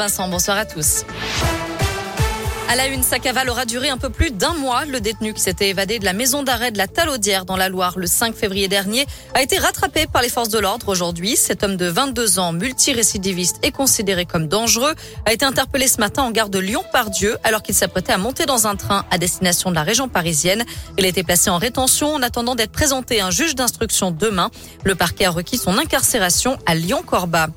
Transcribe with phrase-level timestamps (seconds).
[0.00, 1.02] Vincent, bonsoir à tous.
[2.68, 4.84] À la une, sa cavale aura duré un peu plus d'un mois.
[4.84, 7.98] Le détenu qui s'était évadé de la maison d'arrêt de la Talaudière dans la Loire
[7.98, 11.34] le 5 février dernier a été rattrapé par les forces de l'ordre aujourd'hui.
[11.34, 14.94] Cet homme de 22 ans, multirécidiviste et considéré comme dangereux,
[15.26, 18.68] a été interpellé ce matin en gare de Lyon-Pardieu alors qu'il s'apprêtait à monter dans
[18.68, 20.64] un train à destination de la région parisienne.
[20.96, 24.52] Il a été placé en rétention en attendant d'être présenté à un juge d'instruction demain.
[24.84, 27.48] Le parquet a requis son incarcération à Lyon-Corba.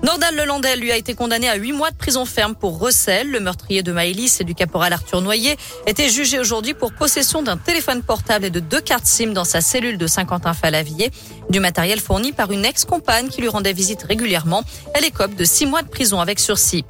[0.00, 3.30] Nordal Lelandais lui a été condamné à huit mois de prison ferme pour recel.
[3.32, 7.56] Le meurtrier de Maëlys et du caporal Arthur Noyer était jugé aujourd'hui pour possession d'un
[7.56, 11.10] téléphone portable et de deux cartes SIM dans sa cellule de Saint-Quentin-Falavier.
[11.50, 14.62] Du matériel fourni par une ex-compagne qui lui rendait visite régulièrement.
[14.94, 16.84] Elle écope de six mois de prison avec sursis.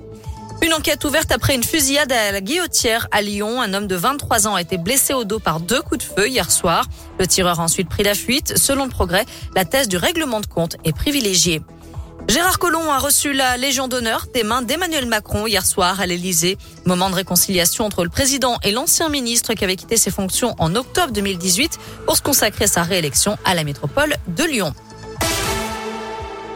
[0.61, 3.63] Une enquête ouverte après une fusillade à la Guillotière à Lyon.
[3.63, 6.29] Un homme de 23 ans a été blessé au dos par deux coups de feu
[6.29, 6.85] hier soir.
[7.19, 8.59] Le tireur a ensuite pris la fuite.
[8.59, 11.63] Selon le progrès, la thèse du règlement de compte est privilégiée.
[12.29, 16.59] Gérard Collomb a reçu la Légion d'honneur des mains d'Emmanuel Macron hier soir à l'Elysée.
[16.85, 20.75] Moment de réconciliation entre le président et l'ancien ministre qui avait quitté ses fonctions en
[20.75, 24.75] octobre 2018 pour se consacrer sa réélection à la métropole de Lyon.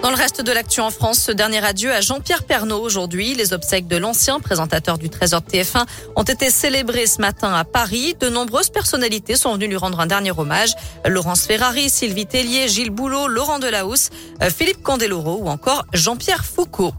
[0.03, 3.35] Dans le reste de l'actu en France, ce dernier adieu à Jean-Pierre Pernaud aujourd'hui.
[3.35, 5.87] Les obsèques de l'ancien présentateur du Trésor TF1
[6.17, 8.17] ont été célébrées ce matin à Paris.
[8.19, 10.75] De nombreuses personnalités sont venues lui rendre un dernier hommage.
[11.07, 14.11] Laurence Ferrari, Sylvie Tellier, Gilles Boulot, Laurent Delahousse,
[14.51, 16.93] Philippe Candeloro ou encore Jean-Pierre Foucault.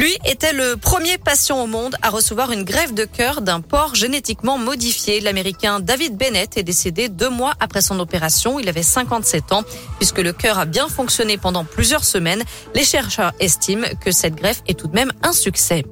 [0.00, 3.94] Lui était le premier patient au monde à recevoir une grève de cœur d'un porc
[3.94, 5.20] génétiquement modifié.
[5.20, 8.58] L'Américain David Bennett est décédé deux mois après son opération.
[8.58, 9.62] Il avait 57 ans.
[9.98, 12.42] Puisque le cœur a bien fonctionné pendant plusieurs semaines,
[12.74, 15.84] les chercheurs estiment que cette greffe est tout de même un succès.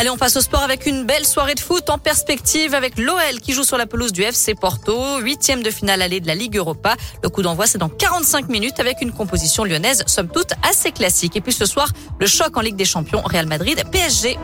[0.00, 3.38] Allez, on passe au sport avec une belle soirée de foot en perspective avec l'OL
[3.42, 6.56] qui joue sur la pelouse du FC Porto, huitième de finale allée de la Ligue
[6.56, 6.96] Europa.
[7.22, 11.36] Le coup d'envoi, c'est dans 45 minutes avec une composition lyonnaise, somme toute, assez classique.
[11.36, 14.38] Et puis ce soir, le choc en Ligue des Champions, Real Madrid, PSG.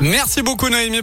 [0.00, 1.02] Merci beaucoup Noémie.